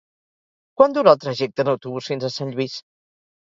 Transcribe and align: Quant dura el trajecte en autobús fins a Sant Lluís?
Quant 0.79 0.95
dura 0.95 1.11
el 1.13 1.21
trajecte 1.25 1.67
en 1.67 1.71
autobús 1.77 2.11
fins 2.13 2.29
a 2.29 2.35
Sant 2.41 2.53
Lluís? 2.59 2.83